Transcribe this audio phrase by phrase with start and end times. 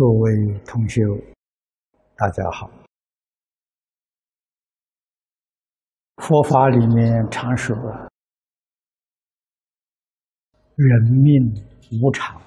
[0.00, 1.02] 各位同学，
[2.16, 2.70] 大家好。
[6.16, 7.76] 佛法里面常说，
[10.74, 11.52] 人命
[12.00, 12.40] 无常，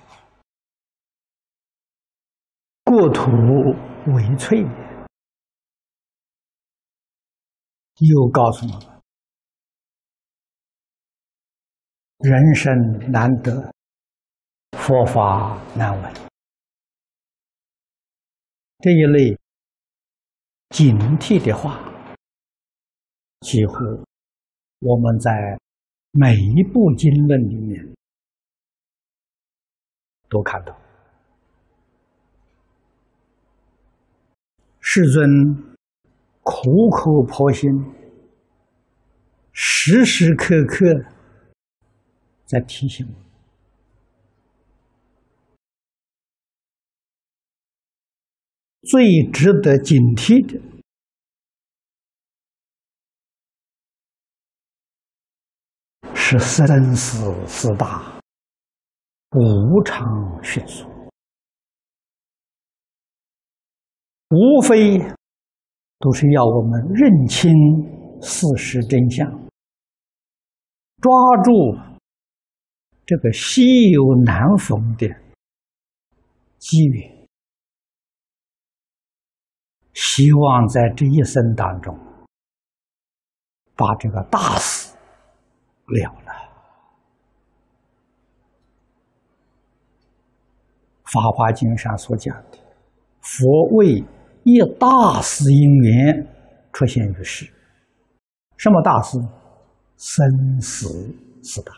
[2.86, 3.22] 国土
[4.16, 4.64] 为脆。
[8.00, 9.02] 又告诉我们，
[12.18, 13.72] 人生难得，
[14.72, 16.33] 佛法难闻。
[18.84, 19.40] 这一类
[20.72, 21.80] 警惕的话，
[23.40, 23.76] 几乎
[24.80, 25.58] 我们在
[26.12, 27.96] 每一部经论里面
[30.28, 30.78] 都看到。
[34.82, 35.56] 世尊
[36.42, 37.72] 苦口婆心、
[39.54, 41.06] 时时刻刻
[42.46, 43.23] 在提醒我。
[48.84, 50.60] 最值得警惕的
[56.14, 58.20] 是生死四大
[59.32, 60.06] 无常
[60.44, 60.86] 迅速，
[64.30, 65.00] 无非
[66.00, 67.52] 都是要我们认清
[68.22, 69.26] 事实真相，
[71.02, 71.12] 抓
[71.44, 71.52] 住
[73.06, 75.08] 这个稀有难逢的
[76.58, 77.13] 机缘。
[79.94, 81.96] 希望在这一生当中，
[83.76, 84.92] 把这个大事
[85.86, 86.34] 了了。
[91.12, 92.58] 《法华经》上所讲的，
[93.22, 93.46] 佛
[93.78, 94.04] 为
[94.44, 96.28] 一大事因缘
[96.72, 97.46] 出现于世，
[98.58, 99.20] 什么大事？
[99.96, 100.88] 生死
[101.44, 101.72] 四大。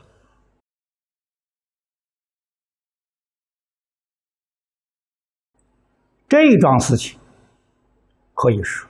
[6.30, 7.20] 这一桩事情。
[8.46, 8.88] 可以说，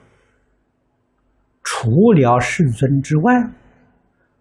[1.62, 3.32] 除了世尊之外，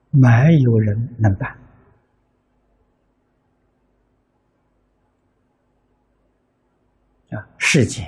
[0.09, 0.27] 没
[0.61, 1.49] 有人能办。
[7.29, 8.03] 啊，世间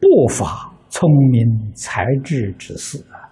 [0.00, 3.30] 不乏聪明才智之士啊，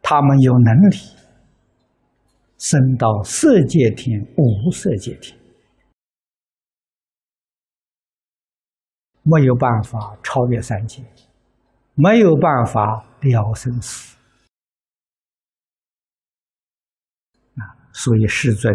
[0.00, 0.96] 他们有能力
[2.56, 5.39] 升到色界天、无色界天。
[9.22, 11.02] 没有办法超越三界，
[11.94, 14.16] 没有办法了生死
[17.56, 17.62] 啊！
[17.92, 18.72] 所以世尊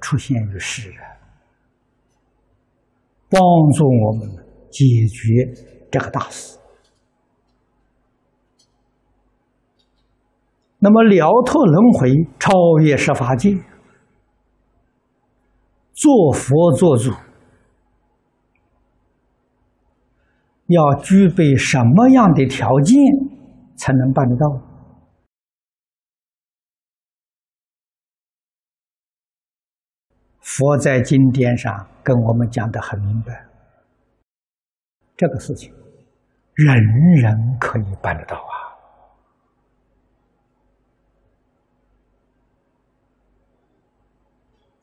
[0.00, 0.98] 出现于世人，
[3.28, 3.40] 帮
[3.74, 4.28] 助我们
[4.70, 6.56] 解决这个大事。
[10.78, 13.50] 那么了脱轮回，超越十法界，
[15.92, 17.12] 做佛做主。
[20.68, 22.96] 要具备什么样的条件
[23.76, 24.46] 才能办得到？
[30.40, 33.46] 佛在经典上跟我们讲的很明白，
[35.16, 35.72] 这个事情
[36.54, 36.74] 人
[37.20, 38.54] 人可以办得到啊。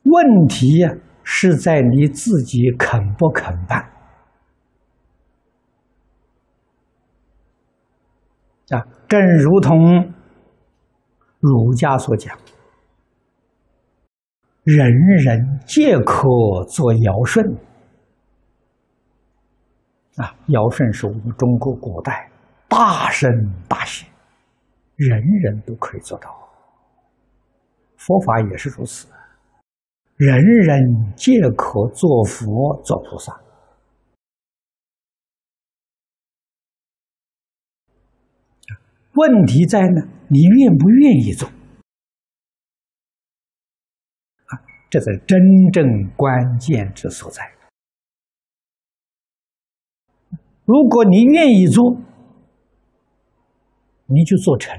[0.04, 0.86] 问题
[1.24, 3.95] 是在你自己肯不肯办。
[8.70, 10.12] 啊，正如同
[11.38, 12.36] 儒家所讲，
[14.64, 14.90] 人
[15.24, 16.26] 人皆可
[16.68, 17.44] 做尧舜。
[20.16, 22.28] 啊，尧舜是我们中国古代
[22.68, 23.30] 大圣
[23.68, 24.08] 大贤，
[24.96, 26.28] 人人都可以做到。
[27.96, 29.06] 佛法也是如此，
[30.16, 33.32] 人人皆可做佛、做菩萨。
[39.16, 41.48] 问题在呢，你愿不愿意做？
[44.46, 44.60] 啊，
[44.90, 45.38] 这是真
[45.72, 45.84] 正
[46.16, 47.42] 关键之所在。
[50.64, 51.96] 如果你愿意做，
[54.06, 54.78] 你就做成；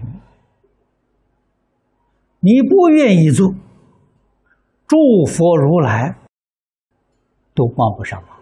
[2.39, 3.55] 你不愿意做，
[4.85, 6.15] 诸佛如来
[7.55, 8.36] 都帮不上忙。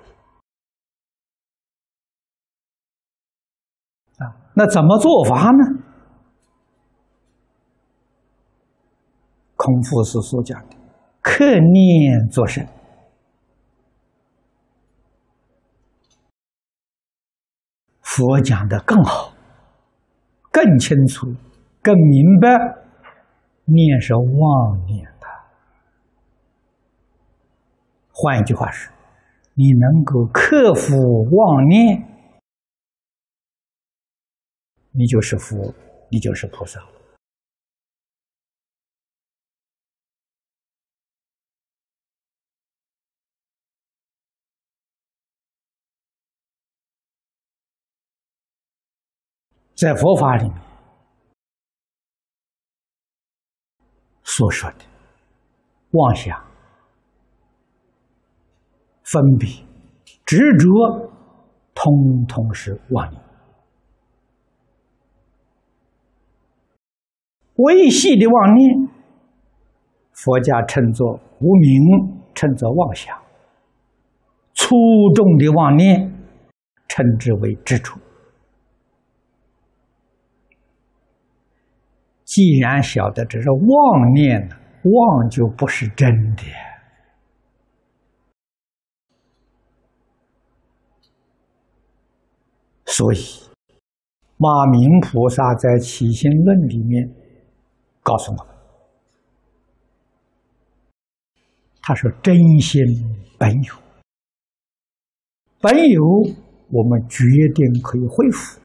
[4.55, 5.83] 那怎么做法呢？
[9.57, 10.75] 孔夫子所讲的
[11.21, 12.67] “克念作圣”，
[18.01, 19.33] 佛讲的更好、
[20.51, 21.33] 更清楚、
[21.81, 22.49] 更明白。
[23.67, 25.25] 念是妄念的，
[28.11, 28.93] 换一句话说，
[29.55, 30.95] 你能够克服
[31.31, 32.14] 妄念，
[34.97, 35.73] 你就是佛，
[36.09, 36.79] 你就是菩萨。
[49.75, 50.61] 在佛法里面
[54.23, 54.85] 所说的
[55.91, 56.41] 妄想、
[59.03, 59.49] 分别、
[60.25, 60.69] 执着，
[61.73, 63.21] 通通是妄念；
[67.55, 68.89] 微细的妄念，
[70.11, 71.81] 佛家称作无明，
[72.33, 73.15] 称作妄想；
[74.53, 74.75] 粗
[75.13, 76.13] 重的妄念，
[76.87, 77.97] 称之为执着。
[82.25, 84.49] 既然晓得这是妄念
[84.83, 86.43] 妄就不是真的。
[92.85, 93.17] 所以，
[94.37, 97.09] 马明菩萨在《起心论》里面
[98.05, 98.37] 告诉我。
[98.37, 98.45] 们，
[101.81, 102.79] 他说：“真心
[103.39, 103.73] 本有，
[105.59, 106.03] 本有，
[106.71, 108.61] 我们决定可以恢复。”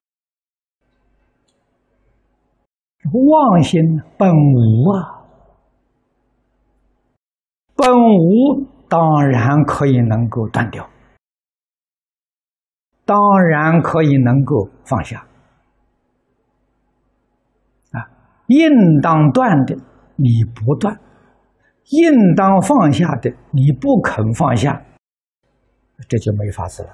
[3.13, 3.81] 妄心
[4.19, 5.25] 本无啊，
[7.75, 10.87] 本无当然可以能够断掉，
[13.05, 15.27] 当然可以能够放下
[17.93, 18.05] 啊！
[18.51, 19.75] 应当断的
[20.17, 21.01] 你不断，
[21.91, 24.85] 应当放下的你不肯放下，
[26.09, 26.91] 这就没法子了。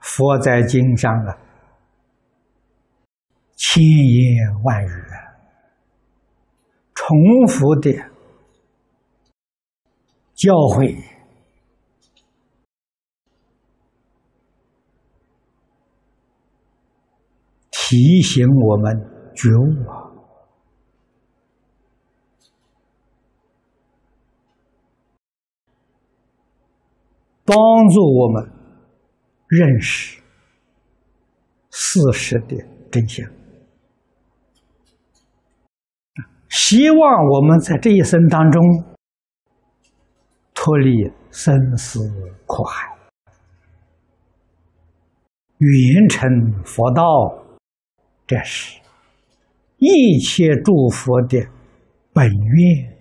[0.00, 1.36] 佛在经上啊，
[3.56, 4.88] 千言万语，
[6.94, 7.92] 重复的
[10.34, 10.96] 教诲，
[17.88, 18.96] 提醒我们
[19.36, 20.10] 觉悟啊，
[27.44, 27.56] 帮
[27.88, 28.56] 助我们。
[29.48, 30.20] 认识
[31.70, 32.56] 事实的
[32.90, 33.24] 真相，
[36.48, 38.60] 希望我们在这一生当中
[40.52, 42.00] 脱离生死
[42.44, 42.92] 苦海，
[45.58, 46.28] 圆成
[46.64, 47.04] 佛道，
[48.26, 48.80] 这是
[49.76, 51.38] 一切诸佛的
[52.12, 52.96] 本愿。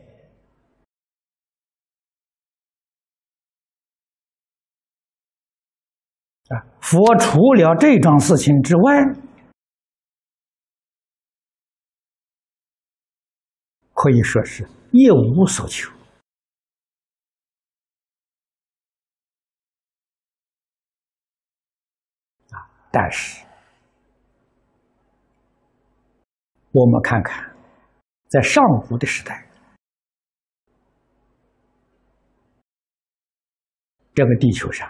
[6.50, 6.62] 啊！
[6.80, 8.92] 佛除了这桩事情之外，
[13.96, 15.92] 可以说是一无所求。
[22.52, 22.70] 啊！
[22.92, 23.44] 但是
[26.78, 27.50] 我们看看，
[28.28, 29.48] 在上古的时代，
[34.14, 34.86] 这个地球上。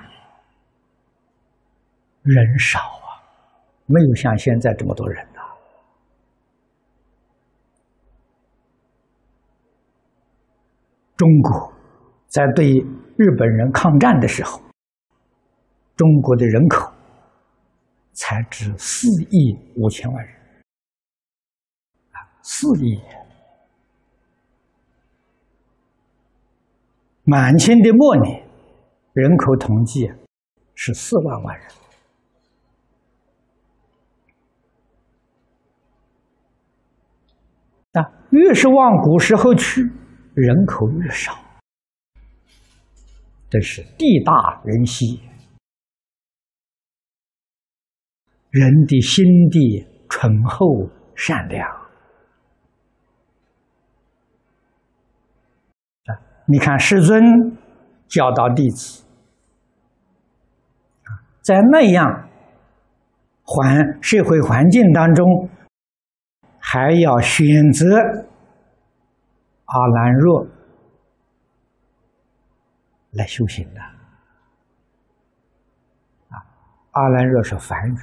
[2.23, 3.21] 人少啊，
[3.85, 5.41] 没有像现在这么多人呐。
[11.15, 11.71] 中国
[12.25, 12.79] 在对
[13.15, 14.59] 日本人抗战的时候，
[15.95, 16.91] 中国的人口
[18.13, 20.34] 才值四亿五千万人
[22.47, 23.01] 四亿。
[27.23, 28.47] 满清的末年，
[29.13, 30.07] 人口统计
[30.75, 31.67] 是四万万人。
[37.93, 39.81] 啊，越是往古时候去，
[40.35, 41.35] 人口越少，
[43.49, 45.19] 这是地大人稀，
[48.51, 51.84] 人的心地淳厚善良。
[56.47, 57.21] 你看师尊
[58.07, 59.03] 教导弟子，
[61.41, 62.29] 在那样
[63.43, 65.25] 环社会环境当中。
[66.67, 67.85] 还要选择
[69.65, 70.47] 阿兰若
[73.11, 73.79] 来修行的
[76.29, 76.41] 啊！
[76.89, 77.97] 阿兰若是梵语，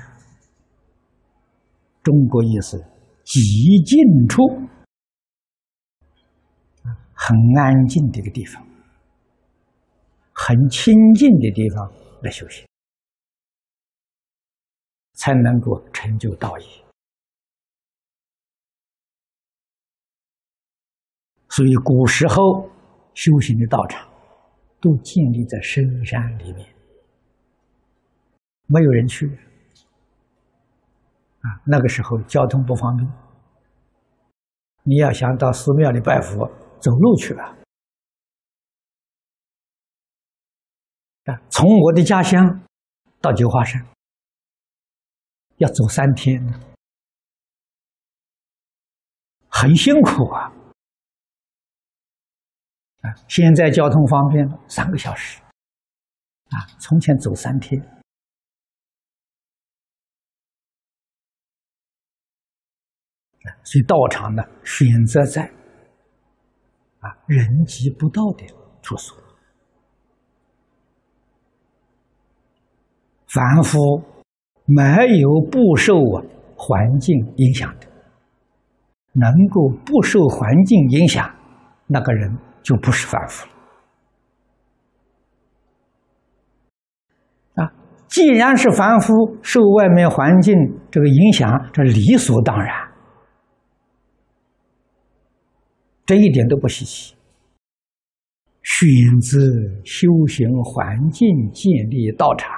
[2.04, 2.78] 中国意思
[3.24, 3.40] 极
[3.84, 4.40] 尽处，
[7.24, 8.60] 很安静的一个地方，
[10.32, 12.66] 很清净的地方来修行，
[15.12, 16.64] 才能够成就道义。
[21.48, 22.68] 所以古时候
[23.14, 24.10] 修行的道场
[24.80, 26.74] 都建立在深山里面，
[28.66, 29.28] 没有人去。
[31.42, 33.08] 啊，那个时候交通不方便，
[34.82, 36.50] 你要想到寺庙里拜佛，
[36.82, 37.44] 走路去了。
[41.26, 42.66] 啊，从我的家乡
[43.20, 43.80] 到九华山
[45.58, 46.44] 要走三天，
[49.48, 50.50] 很辛苦啊。
[53.02, 55.40] 啊，现在交通方便，三个小时。
[56.50, 57.80] 啊，从前走三天。
[63.64, 65.48] 所以道场呢，选择在
[67.02, 68.46] 啊人及不到的
[68.80, 69.16] 处所，
[73.26, 73.78] 凡夫
[74.64, 76.22] 没有不受啊
[76.56, 77.86] 环境影响的，
[79.14, 81.28] 能够不受环境影响，
[81.86, 83.46] 那个人就不是凡夫
[87.56, 87.64] 了。
[87.64, 87.72] 啊，
[88.06, 90.54] 既然是凡夫，受外面环境
[90.90, 92.81] 这个影响，这理所当然。
[96.04, 97.14] 这一点都不稀奇。
[98.62, 98.88] 选
[99.20, 99.38] 择
[99.84, 102.48] 修行环境、建立道场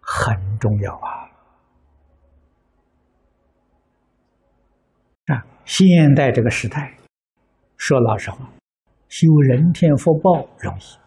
[0.00, 1.30] 很重要啊！
[5.26, 6.98] 啊，现代这个时代，
[7.76, 8.38] 说老实话，
[9.08, 10.98] 修人天福报容易，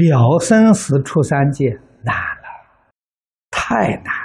[0.00, 1.70] 了生死出三界
[2.02, 2.82] 难了，
[3.52, 4.19] 太难。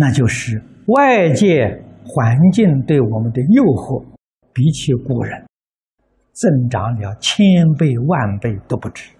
[0.00, 1.68] 那就是外界
[2.06, 4.02] 环境对我们的诱惑，
[4.50, 5.46] 比起古人
[6.32, 7.44] 增长了千
[7.78, 9.14] 倍万倍都不止。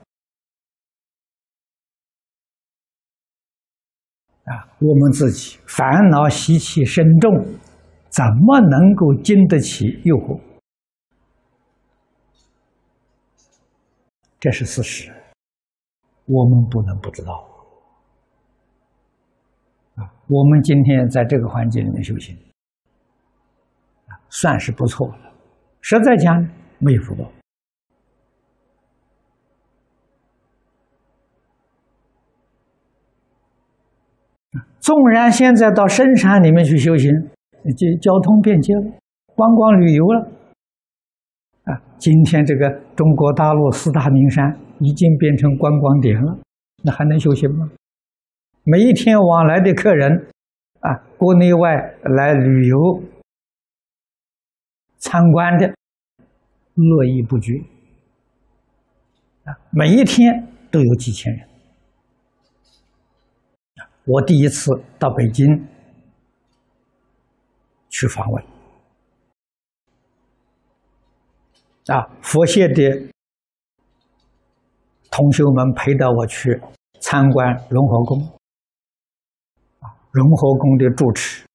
[4.45, 7.31] 啊，我们自己烦恼习气深重，
[8.09, 10.41] 怎么能够经得起诱惑？
[14.41, 15.13] 这是事实，
[16.25, 17.50] 我们不能不知道。
[20.29, 22.37] 我们今天在这个环境里面修行，
[24.29, 25.33] 算是不错了。
[25.81, 26.37] 实在讲，
[26.79, 27.25] 没有福报。
[34.79, 37.11] 纵然现在到深山里面去修行，
[37.77, 38.93] 这交通便捷了，
[39.35, 40.31] 观光旅游了。
[41.65, 46.39] 啊，今天这个中国大陆四大名山已经变成观光点了，
[46.83, 47.71] 那还能修行吗？
[48.63, 50.31] 每一天往来的客人，
[50.81, 53.03] 啊，国内外来旅游、
[54.99, 55.67] 参观的
[56.75, 57.55] 络绎不绝，
[59.45, 61.49] 啊，每一天都有几千人。
[64.05, 65.47] 我第一次到北京
[67.89, 68.45] 去访问，
[71.87, 73.11] 啊，佛系的
[75.11, 76.61] 同学们陪着我去
[77.01, 78.40] 参观龙华宫。
[80.13, 81.47] 融合宫的住持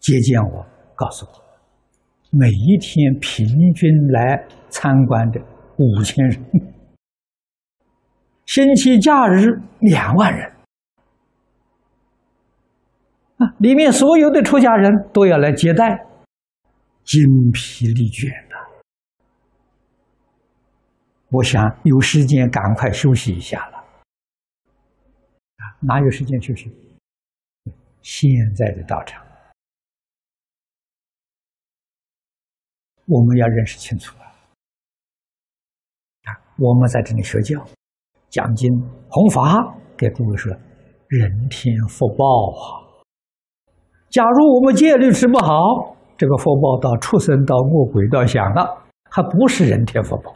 [0.00, 1.32] 接见我，告诉我，
[2.30, 5.40] 每一天平均来参观的
[5.78, 6.44] 五千人，
[8.44, 10.52] 星期假日两万人，
[13.38, 16.06] 啊，里面所有的出家人都要来接待，
[17.02, 18.56] 精疲力倦的。
[21.30, 26.70] 我想有时间赶快休息一下了，啊，哪有时间休息？
[28.06, 29.20] 现在的道场，
[33.04, 34.24] 我们要认识清楚了。
[36.22, 37.66] 啊，我们在这里学教、
[38.28, 38.70] 讲经、
[39.10, 40.52] 弘法，给诸位说，
[41.08, 42.94] 人天福报啊。
[44.08, 50.32] 假如我们戒律持不好，这个福报到畜生道、恶鬼道享了，还不是人天福报，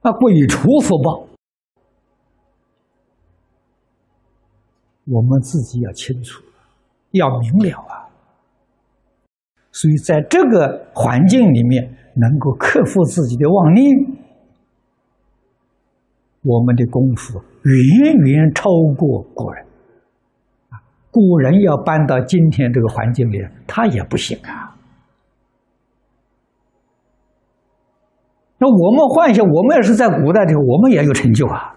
[0.00, 1.33] 那鬼畜福报。
[5.06, 6.42] 我们自己要清楚，
[7.10, 8.08] 要明了啊！
[9.70, 11.84] 所以在这个环境里面，
[12.14, 13.84] 能够克服自己的妄念，
[16.42, 19.66] 我们的功夫远远超过古人。
[21.10, 24.74] 古人要搬到今天这个环境里，他也不行啊。
[28.58, 31.76] 那我们换一下，我们要是在古代的时候，我们也有成就啊。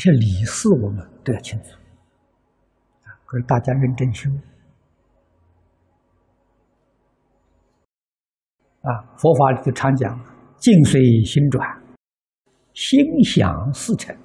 [0.00, 1.70] 这些理事我们都要清楚
[3.02, 3.10] 啊！
[3.26, 4.30] 可是大家认真修
[8.82, 9.10] 啊！
[9.16, 10.16] 佛法里就常讲
[10.56, 11.66] “境随心转”，
[12.74, 14.16] 心想事成，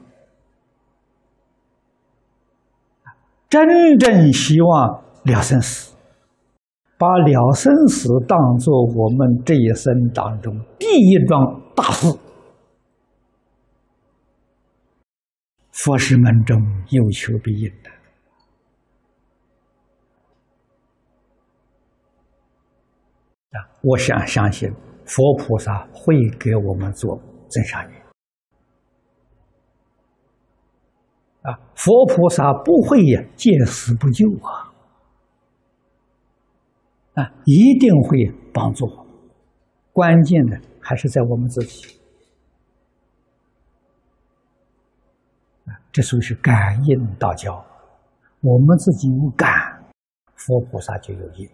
[3.50, 5.96] 真正希望了生死，
[7.00, 12.15] 把了生死当做我们这一生当中第一桩大事。
[15.74, 16.56] 佛事门中
[16.92, 17.89] 有求必应的
[23.58, 23.68] 啊！
[23.82, 24.72] 我想相信
[25.06, 28.01] 佛菩萨会给我们做真善人
[31.42, 31.60] 啊！
[31.75, 33.01] 佛菩萨不会
[33.36, 34.72] 见死不救啊！
[37.15, 39.13] 啊，一定会帮助我们。
[39.92, 41.92] 关键的还是在我们自己。
[45.93, 47.63] 这属于是感应道教，
[48.41, 49.47] 我们自己有感，
[50.35, 51.47] 佛菩萨就有应。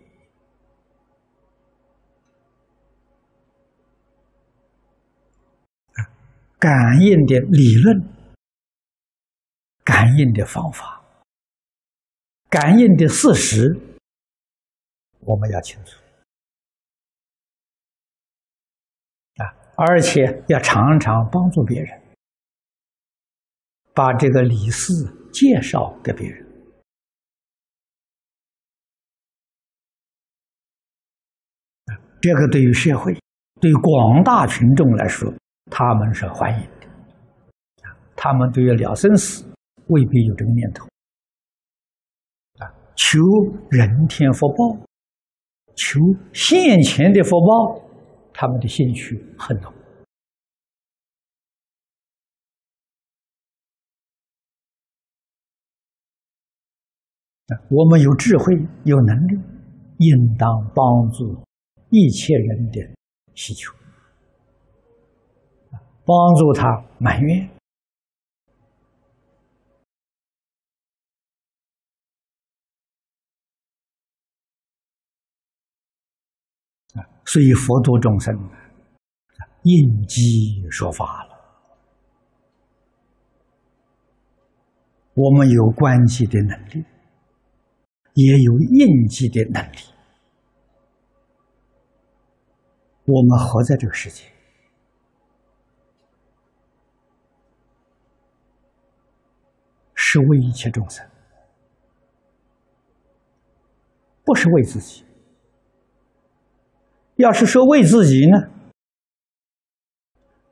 [6.57, 8.01] 感应的理论、
[9.83, 11.01] 感应的方法、
[12.49, 13.77] 感应的事实，
[15.19, 15.97] 我们要清楚
[19.37, 22.08] 啊，而且要常常帮助别人。
[23.99, 24.93] 把这个李四
[25.29, 26.47] 介绍给别人，
[32.21, 33.13] 这个对于社会、
[33.59, 35.29] 对广大群众来说，
[35.69, 36.87] 他们是欢迎的。
[38.15, 39.43] 他们对于了生死
[39.87, 40.85] 未必有这个念头，
[42.59, 43.19] 啊，求
[43.69, 44.79] 人天福报，
[45.75, 45.99] 求
[46.31, 47.83] 现前的福报，
[48.33, 49.73] 他们的兴趣很浓。
[57.69, 59.35] 我们有智慧、有能力，
[59.97, 61.43] 应当帮助
[61.89, 62.79] 一切人的
[63.33, 63.73] 需求，
[66.05, 67.49] 帮助他满愿。
[77.25, 78.33] 所以佛度众生，
[79.63, 81.35] 应机说法了。
[85.13, 86.85] 我们有关系的能力。
[88.13, 89.77] 也有应急的能力。
[93.05, 94.23] 我们活在这个世界，
[99.95, 101.03] 是为一切众生，
[104.23, 105.03] 不是为自己。
[107.15, 108.37] 要是说为自己呢，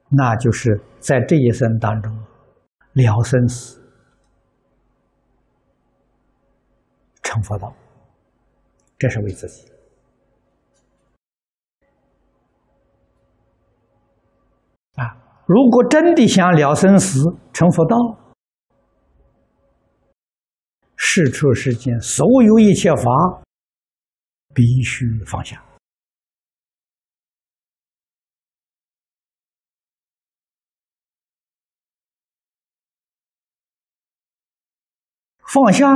[0.09, 2.11] 那就是在这一生当中
[2.93, 3.76] 了生死。
[7.27, 7.73] 成佛道，
[8.97, 9.69] 这是为自己
[14.95, 15.11] 啊！
[15.45, 17.19] 如果真的想了生死、
[17.51, 17.97] 成佛道，
[20.95, 23.11] 事出世间所有一切法，
[24.55, 25.61] 必须放下。
[35.43, 35.87] 放下。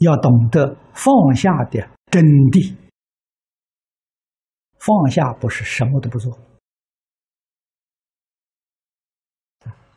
[0.00, 2.74] 要懂得放下的真谛，
[4.78, 6.38] 放下不是什么都不做，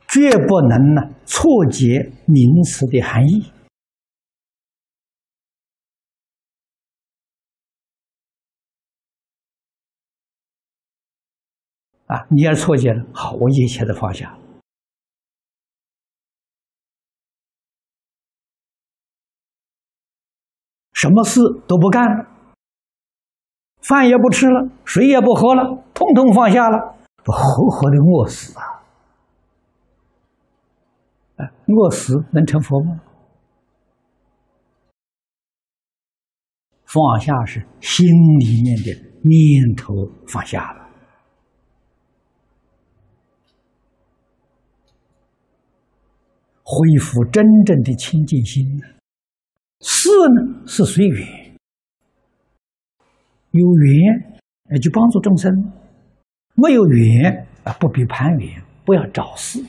[0.08, 3.52] 绝不能呢错解名词的含义
[12.08, 12.28] 啊！
[12.30, 14.38] 你要错解了，好，我一切都放下。
[21.04, 22.02] 什么事都不干，
[23.82, 27.36] 饭也不吃了，水也不喝了，通通放下了，活
[27.70, 28.64] 活的饿死啊！
[31.68, 33.02] 饿死能成佛吗？
[36.86, 38.08] 放下是心
[38.40, 39.94] 里面的念头
[40.26, 40.88] 放下了，
[46.64, 48.64] 恢复真正的清净心。
[49.86, 51.28] 事呢是随缘，
[53.52, 55.52] 有缘那就帮助众生；
[56.56, 59.62] 没有缘啊，不必攀缘，不要找事。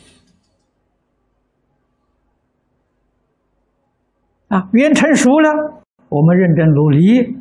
[4.47, 7.37] 啊，缘成熟了，我们认真努力，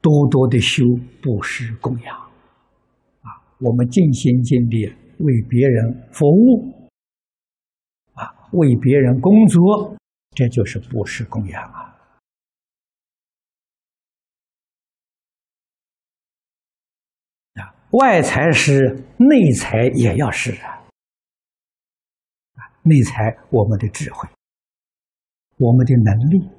[0.00, 0.82] 多多的修
[1.20, 3.28] 布施供养，啊，
[3.60, 4.86] 我们尽心尽力
[5.18, 6.81] 为别人服务。
[8.52, 9.96] 为别人工作，
[10.34, 11.90] 这就是布施供养啊。
[17.92, 20.82] 外财是，内财也要是啊。
[22.82, 24.26] 内财我们的智慧，
[25.58, 26.50] 我们的能力，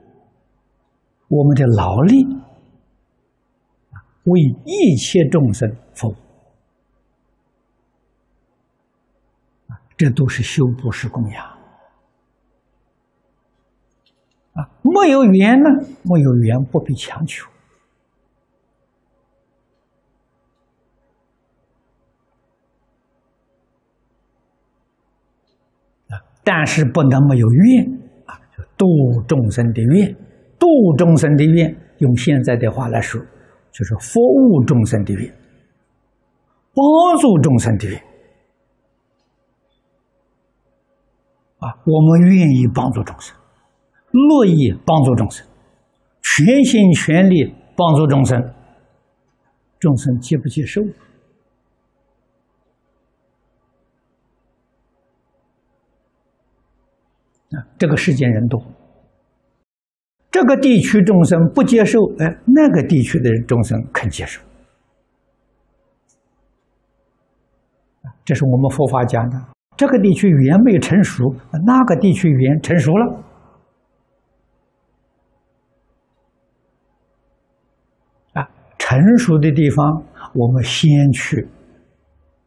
[1.27, 2.23] 我们的劳力，
[4.25, 6.15] 为一切众生服务，
[9.97, 11.52] 这都是修布施供养。
[14.53, 15.69] 啊，没有缘呢，
[16.03, 17.49] 没有缘不必强求。
[26.09, 27.85] 啊但是不能没有愿
[28.25, 28.37] 啊，
[28.77, 28.85] 度
[29.27, 30.13] 众生的愿，
[30.59, 33.19] 度众生的愿，用现在的话来说，
[33.71, 35.33] 就是服务众生的愿，
[36.73, 37.97] 帮助众生的愿
[41.59, 43.33] 啊，我们愿意帮助众生，
[44.13, 45.45] 乐意帮助众生，
[46.21, 48.39] 全心全力帮助众生，
[49.79, 50.81] 众生接不接受？
[57.57, 58.63] 啊这个世间人多，
[60.29, 64.41] 这个地区众生不接受，哎，那个地区的众生肯接受。
[68.23, 69.37] 这是我们佛法讲的。
[69.75, 73.23] 这个地区语言没成熟，那个地区语言成熟了。
[78.85, 80.03] 成熟的地方，
[80.35, 81.47] 我们先去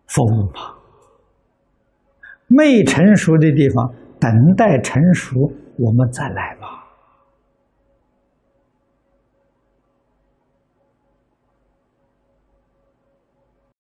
[0.07, 0.77] 服务吧。
[2.47, 3.91] 没成熟的地方。
[4.19, 6.67] 等待成熟，我们再来吧。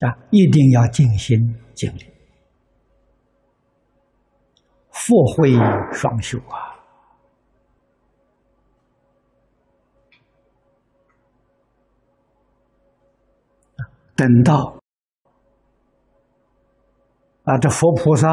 [0.00, 1.38] 啊，一定要尽心
[1.74, 2.04] 尽力，
[4.90, 5.52] 福慧
[5.90, 6.75] 双修啊！
[14.16, 14.80] 等到
[17.44, 18.28] 啊，这佛菩萨。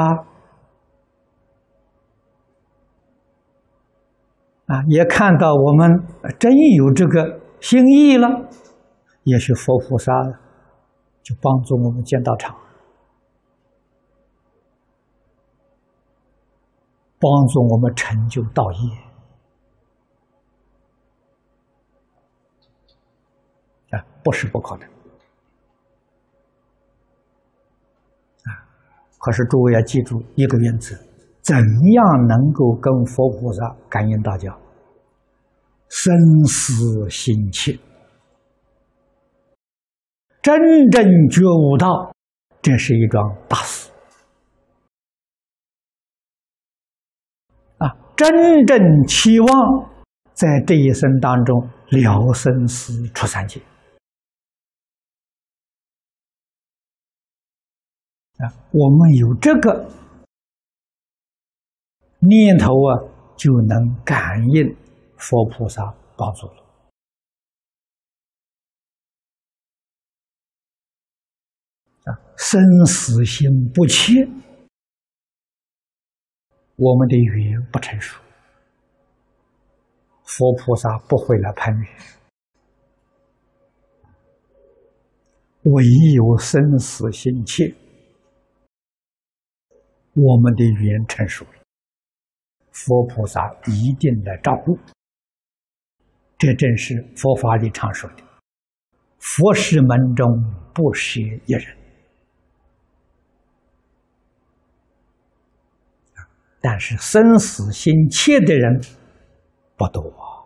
[4.66, 6.08] 啊，也看到我们
[6.40, 8.50] 真有这个心意了，
[9.24, 10.10] 也许佛菩萨
[11.22, 12.56] 就帮助我们建道场，
[17.20, 18.78] 帮助我们成就道业。
[23.98, 24.88] 啊，不是不可能。
[28.46, 28.64] 啊，
[29.24, 30.98] 可是诸位要记住一个原则：
[31.42, 34.54] 怎样能够跟佛菩萨感应大家？
[35.88, 36.14] 生
[36.46, 37.80] 死心切，
[40.42, 40.60] 真
[40.92, 42.12] 正觉悟到，
[42.62, 43.90] 这是一桩大事
[47.78, 47.96] 啊！
[48.18, 49.50] 真正期望
[50.34, 53.62] 在这一生当中了生死出三界
[58.44, 58.52] 啊！
[58.72, 59.90] 我们有这个
[62.20, 63.00] 念头啊，
[63.38, 64.76] 就能感应。
[65.16, 66.54] 佛菩萨帮助了
[72.04, 72.20] 啊！
[72.36, 74.28] 生死心不切，
[76.76, 78.22] 我们的语言不成熟，
[80.26, 81.88] 佛菩萨不会来攀缘。
[85.64, 87.74] 唯有生死心切，
[90.16, 91.52] 我们的语言成熟了，
[92.72, 94.78] 佛菩萨一定来照顾。
[96.38, 98.24] 这正是佛法里常说的
[99.18, 100.28] “佛是门中
[100.74, 101.78] 不舍一人”，
[106.62, 108.82] 但是生死心切的人
[109.76, 110.43] 不多啊。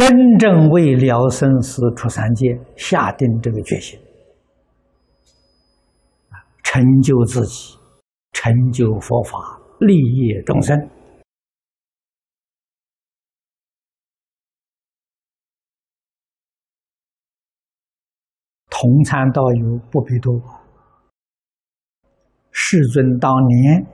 [0.00, 0.08] 真
[0.38, 4.00] 正为了生死出三界下定这个决心。
[6.62, 7.76] 成就自己，
[8.32, 10.74] 成就佛法，利益众生。
[18.70, 20.32] 同参道友不必多。
[22.50, 23.86] 世尊当年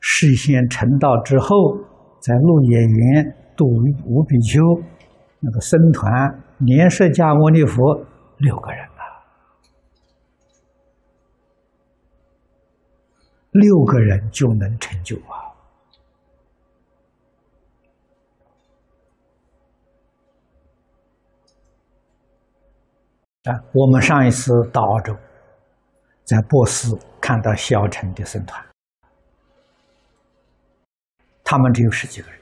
[0.00, 1.76] 事先成道之后，
[2.20, 3.66] 在鹿野园度
[4.04, 4.60] 五比丘，
[5.40, 6.10] 那个僧团
[6.58, 8.04] 连释迦牟尼佛
[8.38, 9.02] 六个人啊。
[13.50, 15.52] 六个人就能成就啊！
[23.44, 25.14] 啊，我们上一次到澳洲，
[26.24, 28.64] 在波斯看到小城的僧团，
[31.44, 32.40] 他们只有十几个人，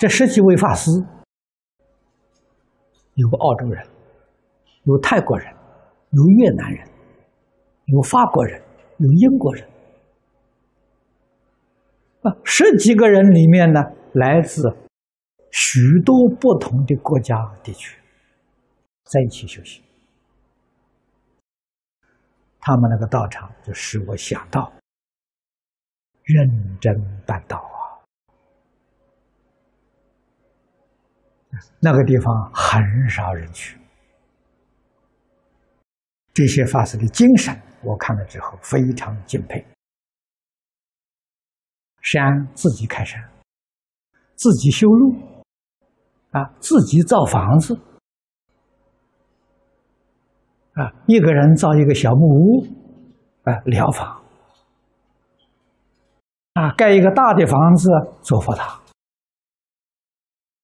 [0.00, 0.90] 这十几位法师，
[3.16, 3.86] 有个澳洲人，
[4.84, 5.54] 有泰国人，
[6.08, 6.88] 有越南人，
[7.84, 8.58] 有法国人，
[8.96, 9.68] 有英国人，
[12.22, 13.78] 啊，十几个人里面呢，
[14.14, 14.74] 来自
[15.50, 18.00] 许多不同的国家地区，
[19.04, 19.84] 在一起修行。
[22.58, 24.72] 他们那个道场，就使我想到
[26.22, 26.90] 认真
[27.26, 27.79] 办道啊。
[31.80, 33.78] 那个地方很少人去，
[36.32, 39.64] 这些法师的精神，我看了之后非常敬佩。
[42.02, 42.22] 山
[42.54, 43.22] 自己开山，
[44.36, 45.14] 自己修路，
[46.30, 47.74] 啊，自己造房子，
[50.74, 52.66] 啊，一个人造一个小木屋，
[53.44, 54.22] 啊，疗房，
[56.54, 57.90] 啊，盖一个大的房子
[58.22, 58.79] 做佛堂。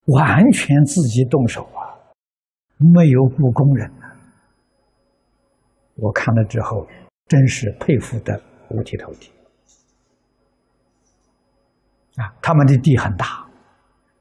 [0.06, 1.98] 完全自己动手啊，
[2.78, 4.14] 没有雇工人啊！
[5.96, 6.86] 我看了之后，
[7.26, 8.40] 真是佩服的
[8.70, 9.30] 五体投地
[12.16, 12.32] 啊！
[12.40, 13.48] 他们的地很大，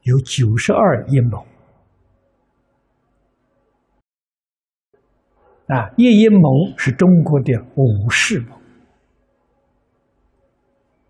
[0.02, 1.46] 有九十二阴亩
[5.68, 8.52] 啊，一阴亩是中国的五世亩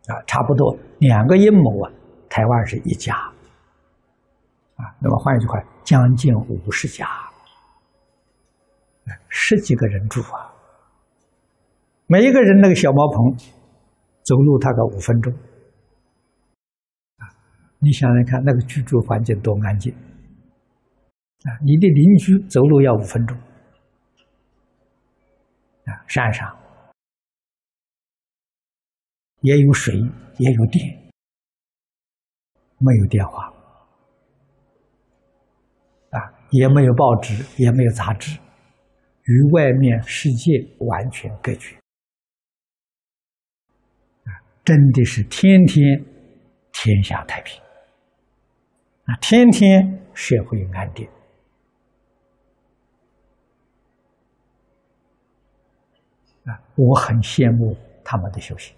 [0.08, 1.92] 啊，差不多两个阴亩啊，
[2.28, 3.32] 台湾是一家。
[4.76, 7.08] 啊，那么换一句话，将近五十家，
[9.28, 10.52] 十几个人住啊。
[12.06, 13.36] 每一个人那个小茅棚，
[14.22, 15.32] 走路大概五分钟。
[17.16, 17.24] 啊，
[17.78, 19.92] 你想想看，那个居住环境多安静。
[19.92, 23.36] 啊，你的邻居走路要五分钟。
[25.86, 26.54] 啊，山上
[29.40, 29.94] 也有水，
[30.38, 30.84] 也有电，
[32.78, 33.55] 没有电话。
[36.50, 38.38] 也没有报纸，也没有杂志，
[39.24, 41.76] 与外面世界完全隔绝。
[44.24, 44.30] 啊，
[44.64, 45.82] 真的是天天
[46.72, 47.60] 天下太平，
[49.04, 51.06] 啊，天天社会安定。
[56.44, 58.76] 啊，我很羡慕他们的修行。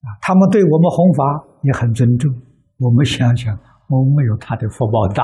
[0.00, 2.34] 啊，他们对我们弘法也很尊重。
[2.80, 3.54] 我们想想，
[3.88, 5.22] 我们没有他的福报大。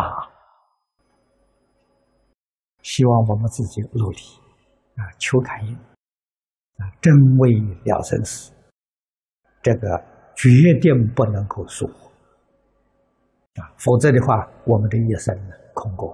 [2.82, 4.18] 希望我们自己努力
[4.96, 7.50] 啊，求感应啊，真为
[7.84, 8.52] 了生死，
[9.62, 10.04] 这个
[10.36, 10.50] 决
[10.82, 11.92] 定不能够疏忽
[13.58, 15.34] 啊，否则的话，我们的一生
[15.72, 16.12] 空过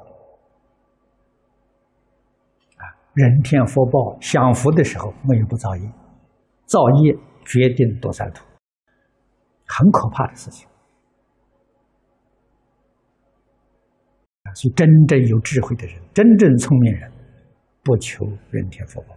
[2.76, 2.86] 啊。
[3.14, 5.92] 人天福报享福的时候，没有不造业，
[6.66, 7.12] 造业
[7.44, 8.44] 决定堕三途，
[9.66, 10.68] 很可怕的事情。
[14.54, 17.10] 所以，真正有智慧的人，真正聪明人，
[17.82, 19.14] 不求人天福报，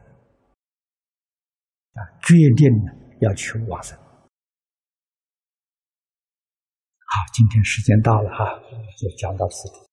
[1.94, 2.70] 啊，决定
[3.20, 3.98] 要求往生。
[7.08, 8.60] 好，今天时间到了哈，
[8.98, 9.85] 就讲到此地。